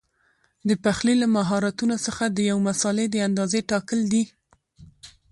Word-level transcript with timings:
د 0.67 0.69
پخلي 0.83 1.15
له 1.21 1.27
مهارتونو 1.35 1.95
څخه 2.05 2.23
یو 2.49 2.57
د 2.61 2.65
مسالې 2.69 3.05
د 3.11 3.15
اندازې 3.27 3.59
ټاکل 3.71 3.99
دي. 4.11 4.23